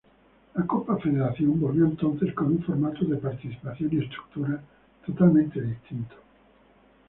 [0.55, 4.59] La Copa Federación volvió entonces con un formato de participación y estructura
[5.05, 6.15] totalmente distinto.